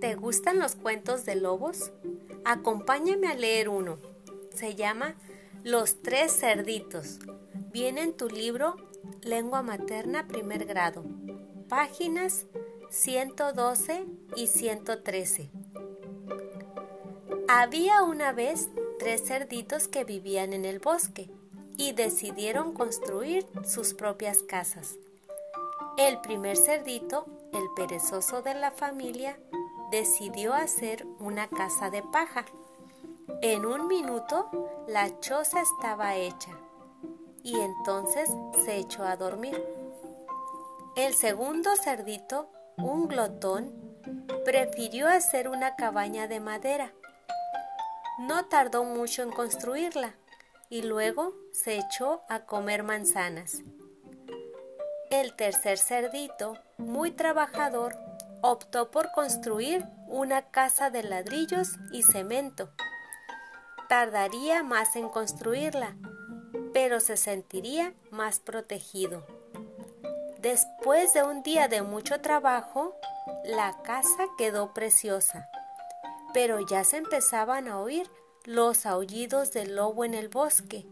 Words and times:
¿Te 0.00 0.14
gustan 0.14 0.58
los 0.58 0.74
cuentos 0.74 1.24
de 1.24 1.36
lobos? 1.36 1.90
Acompáñame 2.44 3.28
a 3.28 3.34
leer 3.34 3.70
uno. 3.70 3.98
Se 4.54 4.74
llama 4.74 5.14
Los 5.64 6.02
tres 6.02 6.38
cerditos. 6.38 7.18
Viene 7.72 8.02
en 8.02 8.12
tu 8.12 8.28
libro 8.28 8.76
Lengua 9.22 9.62
Materna 9.62 10.28
primer 10.28 10.66
grado. 10.66 11.04
Páginas 11.70 12.44
112 12.90 14.04
y 14.36 14.48
113. 14.48 15.50
Había 17.48 18.02
una 18.02 18.32
vez 18.32 18.68
tres 18.98 19.26
cerditos 19.26 19.88
que 19.88 20.04
vivían 20.04 20.52
en 20.52 20.66
el 20.66 20.78
bosque 20.78 21.30
y 21.78 21.92
decidieron 21.92 22.74
construir 22.74 23.46
sus 23.64 23.94
propias 23.94 24.42
casas. 24.42 24.96
El 25.96 26.20
primer 26.20 26.58
cerdito, 26.58 27.24
el 27.54 27.64
perezoso 27.74 28.42
de 28.42 28.54
la 28.54 28.70
familia, 28.70 29.38
decidió 29.90 30.54
hacer 30.54 31.06
una 31.18 31.48
casa 31.48 31.90
de 31.90 32.02
paja. 32.02 32.44
En 33.42 33.66
un 33.66 33.86
minuto 33.86 34.50
la 34.88 35.20
choza 35.20 35.60
estaba 35.60 36.16
hecha 36.16 36.52
y 37.42 37.60
entonces 37.60 38.30
se 38.64 38.76
echó 38.76 39.04
a 39.04 39.16
dormir. 39.16 39.62
El 40.96 41.14
segundo 41.14 41.76
cerdito, 41.76 42.48
un 42.78 43.06
glotón, 43.06 43.72
prefirió 44.44 45.08
hacer 45.08 45.48
una 45.48 45.76
cabaña 45.76 46.26
de 46.26 46.40
madera. 46.40 46.92
No 48.18 48.46
tardó 48.46 48.84
mucho 48.84 49.22
en 49.22 49.30
construirla 49.30 50.14
y 50.70 50.82
luego 50.82 51.34
se 51.52 51.78
echó 51.78 52.22
a 52.28 52.46
comer 52.46 52.82
manzanas. 52.82 53.58
El 55.10 55.36
tercer 55.36 55.78
cerdito, 55.78 56.58
muy 56.78 57.12
trabajador, 57.12 57.96
optó 58.42 58.90
por 58.90 59.12
construir 59.12 59.84
una 60.06 60.42
casa 60.42 60.90
de 60.90 61.02
ladrillos 61.02 61.72
y 61.92 62.02
cemento. 62.02 62.70
Tardaría 63.88 64.62
más 64.62 64.96
en 64.96 65.08
construirla, 65.08 65.96
pero 66.72 67.00
se 67.00 67.16
sentiría 67.16 67.94
más 68.10 68.40
protegido. 68.40 69.24
Después 70.40 71.12
de 71.14 71.22
un 71.22 71.42
día 71.42 71.68
de 71.68 71.82
mucho 71.82 72.20
trabajo, 72.20 72.94
la 73.44 73.82
casa 73.82 74.26
quedó 74.36 74.74
preciosa, 74.74 75.48
pero 76.34 76.60
ya 76.66 76.84
se 76.84 76.98
empezaban 76.98 77.68
a 77.68 77.80
oír 77.80 78.08
los 78.44 78.86
aullidos 78.86 79.52
del 79.52 79.74
lobo 79.76 80.04
en 80.04 80.14
el 80.14 80.28
bosque. 80.28 80.86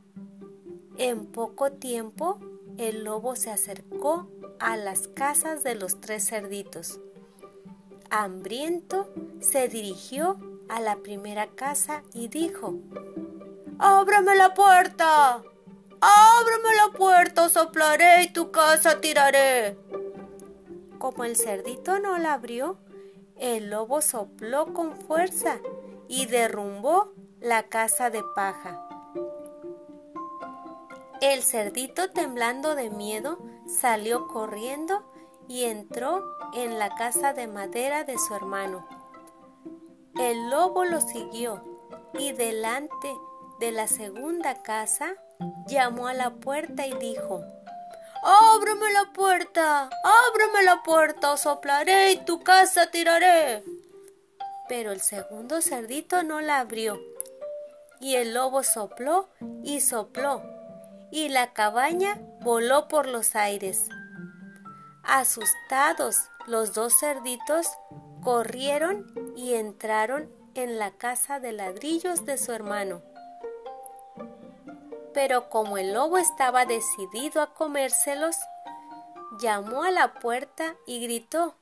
En 0.96 1.26
poco 1.26 1.72
tiempo, 1.72 2.40
el 2.78 3.04
lobo 3.04 3.36
se 3.36 3.50
acercó 3.50 4.28
a 4.58 4.76
las 4.76 5.08
casas 5.08 5.62
de 5.62 5.74
los 5.74 6.00
tres 6.00 6.28
cerditos 6.28 7.00
hambriento, 8.22 9.12
se 9.40 9.68
dirigió 9.68 10.38
a 10.68 10.80
la 10.80 10.96
primera 10.96 11.48
casa 11.48 12.02
y 12.12 12.28
dijo, 12.28 12.78
¡Ábrame 13.78 14.36
la 14.36 14.54
puerta! 14.54 15.42
¡Ábrame 16.00 16.74
la 16.76 16.96
puerta! 16.96 17.48
Soplaré 17.48 18.22
y 18.22 18.32
tu 18.32 18.52
casa 18.52 19.00
tiraré. 19.00 19.76
Como 20.98 21.24
el 21.24 21.36
cerdito 21.36 21.98
no 21.98 22.16
la 22.18 22.34
abrió, 22.34 22.78
el 23.36 23.70
lobo 23.70 24.00
sopló 24.00 24.72
con 24.72 24.96
fuerza 24.96 25.58
y 26.06 26.26
derrumbó 26.26 27.12
la 27.40 27.64
casa 27.64 28.10
de 28.10 28.22
paja. 28.36 28.80
El 31.20 31.42
cerdito, 31.42 32.10
temblando 32.10 32.74
de 32.76 32.90
miedo, 32.90 33.38
salió 33.66 34.28
corriendo 34.28 35.02
y 35.48 35.64
entró 35.64 36.22
en 36.54 36.78
la 36.78 36.94
casa 36.94 37.32
de 37.32 37.46
madera 37.46 38.04
de 38.04 38.18
su 38.18 38.34
hermano. 38.34 38.86
El 40.16 40.50
lobo 40.50 40.84
lo 40.84 41.00
siguió 41.00 41.62
y 42.14 42.32
delante 42.32 43.12
de 43.58 43.72
la 43.72 43.88
segunda 43.88 44.62
casa 44.62 45.14
llamó 45.66 46.06
a 46.06 46.14
la 46.14 46.30
puerta 46.30 46.86
y 46.86 46.94
dijo, 46.94 47.42
¡Ábreme 48.22 48.92
la 48.92 49.12
puerta! 49.12 49.90
¡Ábreme 50.30 50.62
la 50.64 50.82
puerta! 50.82 51.36
Soplaré 51.36 52.12
y 52.12 52.24
tu 52.24 52.40
casa 52.40 52.90
tiraré. 52.90 53.64
Pero 54.68 54.92
el 54.92 55.00
segundo 55.00 55.60
cerdito 55.60 56.22
no 56.22 56.40
la 56.40 56.60
abrió. 56.60 56.98
Y 58.00 58.14
el 58.16 58.34
lobo 58.34 58.62
sopló 58.62 59.28
y 59.62 59.80
sopló, 59.80 60.42
y 61.10 61.28
la 61.28 61.52
cabaña 61.52 62.18
voló 62.40 62.88
por 62.88 63.06
los 63.06 63.36
aires. 63.36 63.88
Asustados, 65.02 66.16
los 66.46 66.74
dos 66.74 66.94
cerditos 66.98 67.66
corrieron 68.22 69.06
y 69.36 69.54
entraron 69.54 70.30
en 70.54 70.78
la 70.78 70.92
casa 70.92 71.40
de 71.40 71.52
ladrillos 71.52 72.24
de 72.24 72.38
su 72.38 72.52
hermano. 72.52 73.02
Pero 75.12 75.48
como 75.48 75.78
el 75.78 75.92
lobo 75.92 76.18
estaba 76.18 76.66
decidido 76.66 77.40
a 77.40 77.54
comérselos, 77.54 78.36
llamó 79.38 79.84
a 79.84 79.90
la 79.90 80.14
puerta 80.14 80.76
y 80.86 81.00
gritó 81.00 81.54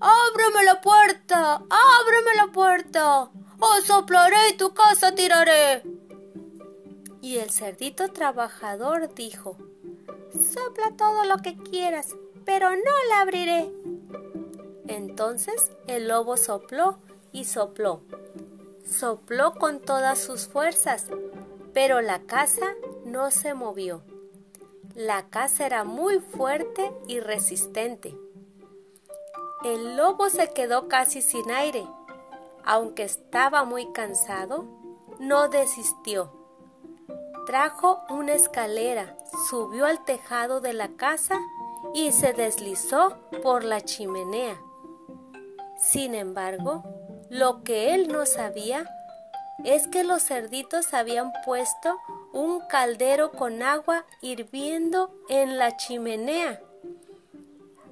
¡Ábreme 0.00 0.64
la 0.64 0.80
puerta! 0.80 1.54
¡Ábreme 1.54 2.34
la 2.36 2.46
puerta! 2.52 3.30
¡O 3.60 3.80
soplaré 3.84 4.50
y 4.50 4.56
tu 4.56 4.72
casa 4.72 5.14
tiraré! 5.14 5.82
Y 7.20 7.38
el 7.38 7.50
cerdito 7.50 8.12
trabajador 8.12 9.12
dijo 9.14 9.56
Sopla 10.32 10.96
todo 10.96 11.24
lo 11.24 11.38
que 11.38 11.56
quieras, 11.56 12.14
pero 12.44 12.70
no 12.70 12.92
la 13.08 13.20
abriré. 13.22 13.72
Entonces 14.88 15.70
el 15.86 16.08
lobo 16.08 16.36
sopló 16.36 16.98
y 17.30 17.44
sopló. 17.44 18.00
Sopló 18.84 19.54
con 19.54 19.80
todas 19.80 20.18
sus 20.18 20.48
fuerzas, 20.48 21.06
pero 21.74 22.00
la 22.00 22.20
casa 22.22 22.74
no 23.04 23.30
se 23.30 23.54
movió. 23.54 24.02
La 24.94 25.28
casa 25.28 25.66
era 25.66 25.84
muy 25.84 26.18
fuerte 26.18 26.92
y 27.06 27.20
resistente. 27.20 28.16
El 29.62 29.96
lobo 29.96 30.30
se 30.30 30.52
quedó 30.52 30.88
casi 30.88 31.20
sin 31.20 31.50
aire. 31.50 31.86
Aunque 32.64 33.02
estaba 33.04 33.64
muy 33.64 33.92
cansado, 33.92 34.64
no 35.18 35.48
desistió. 35.48 36.32
Trajo 37.46 38.00
una 38.08 38.32
escalera, 38.32 39.16
subió 39.48 39.86
al 39.86 40.04
tejado 40.04 40.60
de 40.60 40.72
la 40.72 40.88
casa 40.88 41.38
y 41.94 42.12
se 42.12 42.32
deslizó 42.32 43.16
por 43.42 43.64
la 43.64 43.80
chimenea. 43.80 44.60
Sin 45.78 46.14
embargo, 46.14 46.82
lo 47.30 47.62
que 47.62 47.94
él 47.94 48.08
no 48.08 48.26
sabía 48.26 48.84
es 49.64 49.86
que 49.86 50.04
los 50.04 50.22
cerditos 50.24 50.92
habían 50.92 51.32
puesto 51.44 51.96
un 52.32 52.60
caldero 52.68 53.32
con 53.32 53.62
agua 53.62 54.04
hirviendo 54.20 55.14
en 55.28 55.56
la 55.56 55.76
chimenea. 55.76 56.60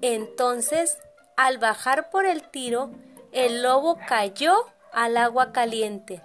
Entonces, 0.03 0.99
al 1.37 1.59
bajar 1.59 2.11
por 2.11 2.27
el 2.27 2.43
tiro, 2.49 2.91
el 3.33 3.63
lobo 3.63 3.99
cayó 4.09 4.55
al 4.93 5.17
agua 5.17 5.53
caliente. 5.53 6.23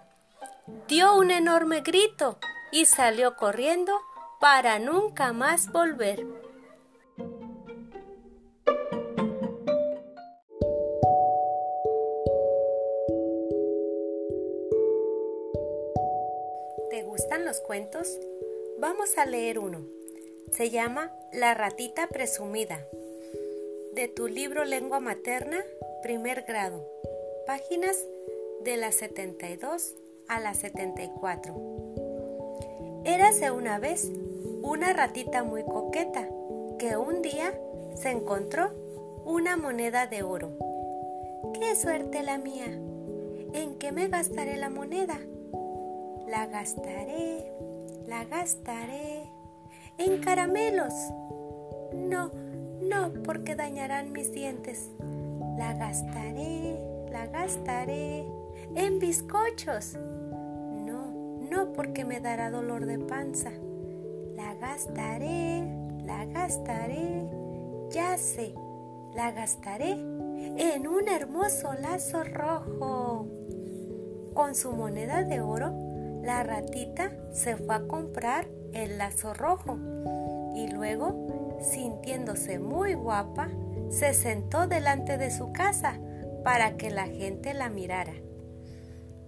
Dio 0.88 1.16
un 1.16 1.31
enorme 1.31 1.81
grito 1.81 2.38
y 2.71 2.85
salió 2.85 3.35
corriendo 3.35 4.00
para 4.39 4.79
nunca 4.79 5.33
más 5.33 5.71
volver. 5.71 6.25
Vamos 18.79 19.17
a 19.17 19.25
leer 19.25 19.57
uno. 19.57 19.79
Se 20.51 20.69
llama 20.69 21.09
La 21.31 21.53
ratita 21.53 22.07
presumida. 22.07 22.85
De 23.93 24.09
tu 24.09 24.27
libro 24.27 24.65
Lengua 24.65 25.00
Materna, 25.00 25.63
primer 26.03 26.41
grado. 26.41 26.85
Páginas 27.47 27.97
de 28.65 28.75
las 28.75 28.95
72 28.95 29.95
a 30.27 30.41
las 30.41 30.57
74. 30.57 31.56
Érase 33.06 33.51
una 33.51 33.79
vez 33.79 34.12
una 34.62 34.91
ratita 34.91 35.45
muy 35.45 35.63
coqueta 35.63 36.27
que 36.77 36.97
un 36.97 37.21
día 37.21 37.57
se 37.95 38.09
encontró 38.09 38.74
una 39.24 39.56
moneda 39.56 40.07
de 40.07 40.24
oro. 40.24 40.51
¡Qué 41.53 41.74
suerte 41.77 42.21
la 42.21 42.38
mía! 42.38 42.67
¿En 43.53 43.77
qué 43.79 43.94
me 43.94 44.09
gastaré 44.09 44.57
la 44.57 44.69
moneda? 44.69 45.21
La 46.31 46.45
gastaré, 46.45 47.44
la 48.07 48.24
gastaré 48.24 49.24
en 49.98 50.22
caramelos. 50.22 50.94
No, 51.94 52.31
no, 52.81 53.12
porque 53.25 53.54
dañarán 53.54 54.13
mis 54.13 54.31
dientes. 54.31 54.92
La 55.57 55.74
gastaré, 55.74 56.80
la 57.12 57.28
gastaré 57.28 58.25
en 58.75 59.00
bizcochos. 59.00 59.95
No, 59.95 61.12
no, 61.51 61.74
porque 61.74 62.06
me 62.06 62.22
dará 62.22 62.50
dolor 62.50 62.86
de 62.86 62.98
panza. 62.98 63.51
La 64.34 64.56
gastaré, 64.56 65.63
la 66.06 66.24
gastaré, 66.27 67.30
ya 67.89 68.18
sé, 68.18 68.56
la 69.13 69.34
gastaré 69.34 69.92
en 69.92 70.88
un 70.88 71.10
hermoso 71.10 71.74
lazo 71.74 72.24
rojo. 72.24 73.27
Con 74.34 74.56
su 74.56 74.72
moneda 74.72 75.24
de 75.24 75.42
oro, 75.42 75.81
la 76.43 76.55
ratita 76.55 77.11
se 77.31 77.55
fue 77.55 77.75
a 77.75 77.88
comprar 77.88 78.47
el 78.73 78.97
lazo 78.97 79.35
rojo 79.35 79.77
y 80.55 80.71
luego, 80.71 81.59
sintiéndose 81.61 82.57
muy 82.57 82.95
guapa, 82.95 83.49
se 83.91 84.15
sentó 84.15 84.65
delante 84.65 85.19
de 85.19 85.29
su 85.29 85.53
casa 85.53 85.99
para 86.43 86.77
que 86.77 86.89
la 86.89 87.05
gente 87.05 87.53
la 87.53 87.69
mirara. 87.69 88.13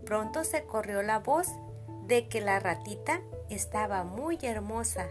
Pronto 0.08 0.44
se 0.44 0.64
corrió 0.64 1.04
la 1.04 1.20
voz 1.20 1.50
de 2.08 2.28
que 2.30 2.42
la 2.42 2.60
ratita 2.60 3.22
estaba 3.48 4.04
muy 4.04 4.40
hermosa 4.42 5.06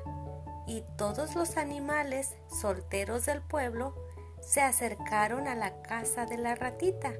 y 0.66 0.82
todos 0.96 1.36
los 1.36 1.56
animales 1.56 2.34
solteros 2.48 3.26
del 3.26 3.42
pueblo 3.42 3.94
se 4.40 4.60
acercaron 4.60 5.46
a 5.46 5.54
la 5.54 5.82
casa 5.82 6.26
de 6.26 6.36
la 6.36 6.56
ratita, 6.56 7.12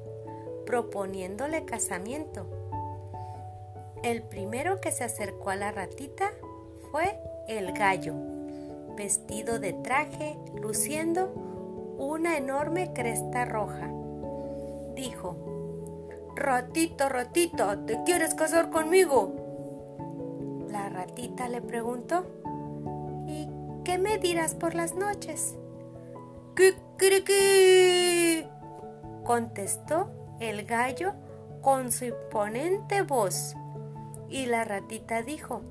proponiéndole 0.65 1.63
casamiento. 1.63 2.62
El 4.03 4.21
primero 4.21 4.81
que 4.81 4.91
se 4.91 5.05
acercó 5.05 5.49
a 5.49 5.55
la 5.55 5.71
ratita 5.71 6.29
fue 6.91 7.17
el 7.47 7.71
gallo, 7.71 8.13
vestido 8.97 9.59
de 9.59 9.73
traje, 9.73 10.37
luciendo 10.61 11.27
una 11.97 12.37
enorme 12.37 12.91
cresta 12.93 13.45
roja. 13.45 13.89
Dijo, 14.93 15.37
Ratita, 16.35 17.09
ratita, 17.09 17.85
¿te 17.85 18.03
quieres 18.03 18.33
casar 18.35 18.71
conmigo? 18.71 19.31
La 20.69 20.89
ratita 20.89 21.47
le 21.47 21.61
preguntó, 21.61 22.25
¿y 23.27 23.47
qué 23.85 23.97
me 23.97 24.17
dirás 24.17 24.53
por 24.53 24.75
las 24.75 24.95
noches? 24.95 25.55
¿Qué 26.55 26.73
qué? 26.97 28.47
contestó 29.23 30.09
el 30.39 30.65
gallo 30.65 31.13
con 31.61 31.91
su 31.91 32.05
imponente 32.05 33.03
voz. 33.03 33.55
Y 34.33 34.47
la 34.47 34.63
ratita 34.63 35.21
dijo, 35.21 35.61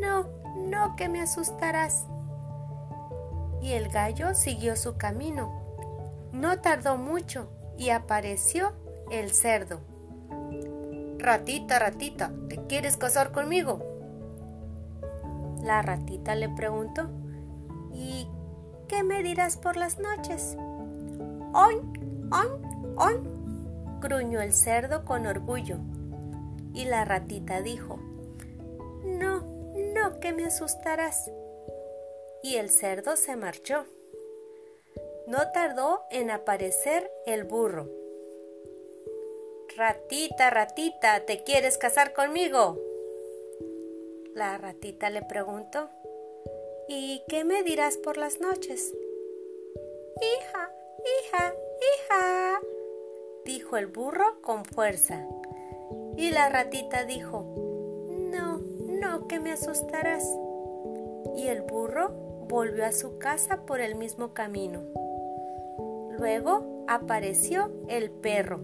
No, 0.00 0.26
no 0.56 0.96
que 0.96 1.10
me 1.10 1.20
asustarás. 1.20 2.06
Y 3.60 3.72
el 3.72 3.90
gallo 3.90 4.34
siguió 4.34 4.74
su 4.74 4.96
camino. 4.96 5.52
No 6.32 6.60
tardó 6.60 6.96
mucho 6.96 7.50
y 7.76 7.90
apareció 7.90 8.72
el 9.10 9.32
cerdo. 9.32 9.80
Ratita, 11.18 11.78
ratita, 11.78 12.32
¿te 12.48 12.56
quieres 12.68 12.96
casar 12.96 13.32
conmigo? 13.32 13.84
La 15.62 15.82
ratita 15.82 16.34
le 16.34 16.48
preguntó, 16.48 17.10
¿y 17.92 18.26
qué 18.88 19.02
me 19.02 19.22
dirás 19.22 19.58
por 19.58 19.76
las 19.76 19.98
noches? 19.98 20.56
¡On, 21.52 22.30
on, 22.32 22.96
on! 22.96 24.00
gruñó 24.00 24.40
el 24.40 24.54
cerdo 24.54 25.04
con 25.04 25.26
orgullo. 25.26 25.76
Y 26.74 26.84
la 26.86 27.04
ratita 27.04 27.62
dijo, 27.62 27.98
No, 29.04 29.42
no, 29.94 30.20
que 30.20 30.32
me 30.32 30.44
asustarás. 30.44 31.30
Y 32.42 32.56
el 32.56 32.70
cerdo 32.70 33.16
se 33.16 33.36
marchó. 33.36 33.84
No 35.26 35.50
tardó 35.52 36.02
en 36.10 36.30
aparecer 36.30 37.10
el 37.26 37.44
burro. 37.44 37.88
Ratita, 39.76 40.50
ratita, 40.50 41.24
¿te 41.24 41.44
quieres 41.44 41.78
casar 41.78 42.12
conmigo? 42.12 42.78
La 44.34 44.58
ratita 44.58 45.08
le 45.10 45.22
preguntó, 45.22 45.88
¿y 46.88 47.22
qué 47.28 47.44
me 47.44 47.62
dirás 47.62 47.96
por 47.96 48.16
las 48.16 48.40
noches? 48.40 48.94
Hija, 50.20 50.70
hija, 51.20 51.54
hija, 51.80 52.60
dijo 53.44 53.76
el 53.76 53.86
burro 53.86 54.40
con 54.42 54.64
fuerza. 54.64 55.26
Y 56.16 56.30
la 56.30 56.48
ratita 56.48 57.04
dijo, 57.04 57.44
no, 58.30 58.60
no, 58.88 59.26
que 59.26 59.40
me 59.40 59.52
asustarás. 59.52 60.24
Y 61.36 61.46
el 61.48 61.62
burro 61.62 62.10
volvió 62.48 62.84
a 62.84 62.92
su 62.92 63.18
casa 63.18 63.64
por 63.66 63.80
el 63.80 63.94
mismo 63.94 64.34
camino. 64.34 64.80
Luego 66.18 66.84
apareció 66.86 67.72
el 67.88 68.10
perro. 68.10 68.60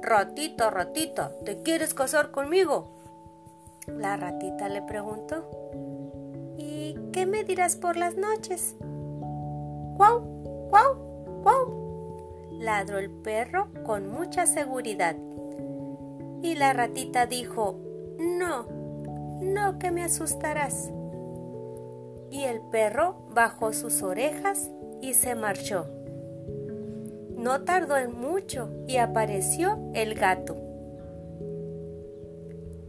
Ratita, 0.00 0.70
ratita, 0.70 1.32
¿te 1.44 1.62
quieres 1.62 1.92
casar 1.92 2.30
conmigo? 2.30 2.88
La 3.86 4.16
ratita 4.16 4.68
le 4.68 4.82
preguntó. 4.82 5.44
¿Y 6.56 6.94
qué 7.12 7.26
me 7.26 7.44
dirás 7.44 7.76
por 7.76 7.96
las 7.96 8.16
noches? 8.16 8.76
¡Guau! 8.80 10.20
¡Guau! 10.70 10.94
¡Guau! 11.42 11.88
ladró 12.58 12.98
el 12.98 13.10
perro 13.10 13.68
con 13.84 14.08
mucha 14.08 14.46
seguridad. 14.46 15.16
Y 16.42 16.54
la 16.54 16.72
ratita 16.72 17.26
dijo, 17.26 17.78
no, 18.18 18.66
no 19.40 19.78
que 19.78 19.90
me 19.90 20.04
asustarás. 20.04 20.90
Y 22.30 22.44
el 22.44 22.60
perro 22.70 23.26
bajó 23.30 23.72
sus 23.72 24.02
orejas 24.02 24.70
y 25.00 25.14
se 25.14 25.34
marchó. 25.34 25.86
No 27.36 27.62
tardó 27.62 27.96
en 27.96 28.12
mucho 28.12 28.70
y 28.86 28.96
apareció 28.96 29.78
el 29.94 30.14
gato. 30.14 30.56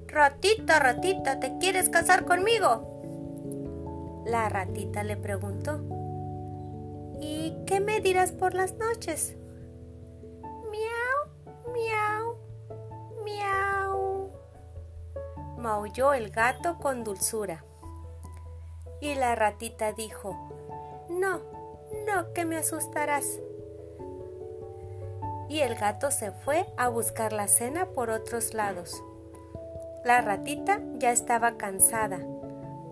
Ratita, 0.07 0.80
ratita, 0.80 1.40
¿te 1.40 1.57
quieres 1.60 1.88
casar 1.90 2.25
conmigo? 2.25 4.24
La 4.25 4.50
ratita 4.50 5.04
le 5.04 5.18
preguntó. 5.18 5.80
¿Y 7.22 7.56
qué 7.66 7.80
me 7.80 8.00
dirás 8.00 8.31
por 8.31 8.56
las 8.56 8.75
noches? 8.78 9.36
Miau, 10.42 11.19
miau, 11.72 12.08
maulló 15.59 16.13
el 16.13 16.31
gato 16.31 16.77
con 16.79 17.03
dulzura. 17.03 17.63
Y 19.01 19.15
la 19.15 19.35
ratita 19.35 19.94
dijo, 19.94 20.35
No, 21.09 21.41
no, 22.07 22.33
que 22.33 22.45
me 22.45 22.57
asustarás. 22.57 23.39
Y 25.47 25.59
el 25.59 25.75
gato 25.75 26.11
se 26.11 26.31
fue 26.31 26.65
a 26.77 26.89
buscar 26.89 27.33
la 27.33 27.47
cena 27.47 27.88
por 27.88 28.09
otros 28.09 28.53
lados. 28.53 29.03
La 30.03 30.21
ratita 30.21 30.79
ya 30.94 31.11
estaba 31.11 31.57
cansada, 31.57 32.19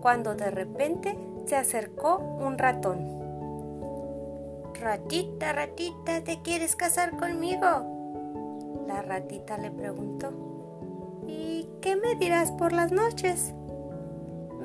cuando 0.00 0.34
de 0.34 0.50
repente 0.50 1.16
se 1.46 1.56
acercó 1.56 2.18
un 2.18 2.58
ratón. 2.58 3.18
Ratita, 4.80 5.52
ratita, 5.52 6.22
¿te 6.22 6.42
quieres 6.42 6.76
casar 6.76 7.16
conmigo? 7.16 8.84
La 8.86 9.02
ratita 9.02 9.58
le 9.58 9.70
preguntó. 9.70 10.47
¿Y 11.78 11.80
qué 11.80 11.94
me 11.94 12.16
dirás 12.16 12.50
por 12.50 12.72
las 12.72 12.90
noches? 12.90 13.54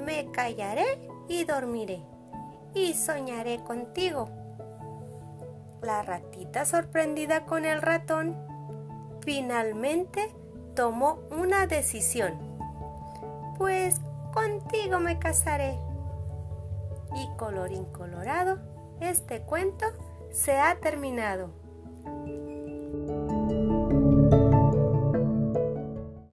Me 0.04 0.32
callaré 0.32 1.08
y 1.28 1.44
dormiré 1.44 2.02
y 2.74 2.96
soñaré 2.96 3.64
contigo. 3.64 4.30
La 5.84 6.02
ratita, 6.02 6.66
sorprendida 6.66 7.46
con 7.46 7.66
el 7.66 7.84
ratón, 7.84 8.36
finalmente 9.22 10.34
tomó 10.76 11.20
una 11.30 11.68
decisión. 11.68 12.34
Pues 13.60 14.02
contigo 14.34 15.00
me 15.00 15.20
casaré. 15.20 15.78
Y 17.16 17.30
colorín 17.38 17.86
colorado, 17.86 18.58
este 19.02 19.42
cuento 19.42 19.86
se 20.32 20.58
ha 20.58 20.80
terminado. 20.80 21.52